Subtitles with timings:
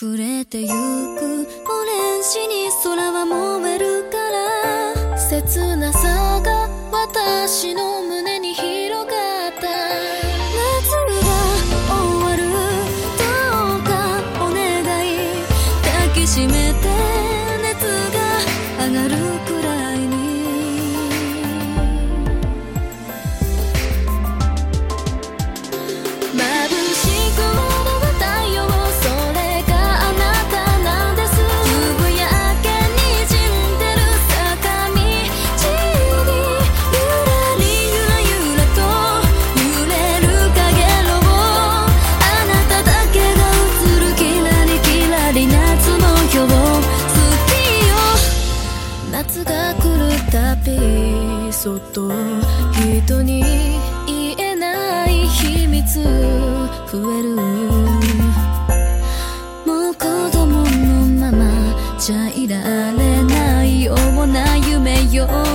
[0.00, 4.16] 暮れてゆくオレンジに空は燃えるか
[5.10, 9.08] ら切なさが私の胸に広がっ
[9.54, 9.66] た。
[9.66, 11.26] 夏が
[11.90, 12.42] 終わる。
[13.18, 13.26] ど
[13.74, 13.90] うか
[14.44, 15.42] お願い。
[15.82, 16.86] 抱きしめて
[17.60, 19.17] 熱が上がる。
[50.28, 52.10] 来るたびそっと
[52.72, 53.42] 人に
[54.06, 56.02] 言えない秘密
[56.90, 57.36] 増える。
[59.66, 62.58] もう子供のままじゃいら
[62.92, 63.68] れない。
[63.84, 65.47] ような夢よ。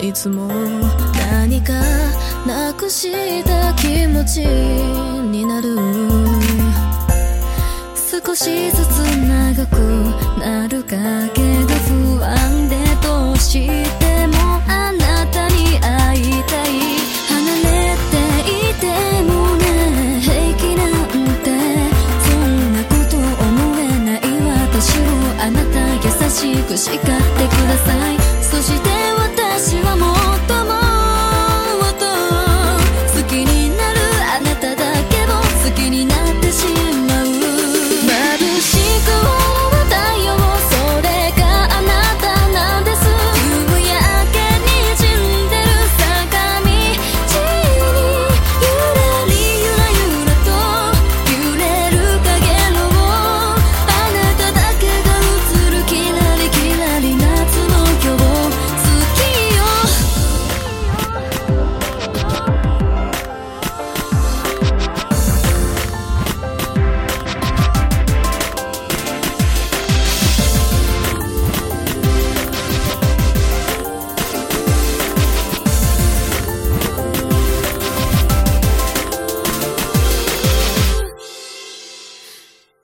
[0.00, 0.46] いつも
[1.30, 1.72] 何か
[2.46, 5.76] なくした気持ちになる
[7.96, 9.74] 少しずつ長く
[10.38, 10.96] なるか
[11.34, 13.66] けど不安でどうし
[13.98, 14.34] ても
[14.68, 16.68] あなたに会いたい
[17.28, 18.14] 離れて
[18.70, 18.86] いて
[19.24, 20.92] もね平気なん
[21.42, 21.46] て
[22.22, 24.20] そんなこと思えない
[24.68, 25.02] 私を
[25.42, 27.12] あなた優しく叱ってく
[27.66, 27.97] ださい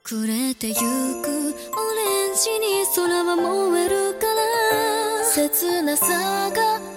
[0.07, 0.91] 暮れてゆくオレ
[1.51, 5.25] ンジに空は燃えるから。
[5.25, 6.94] 切なさが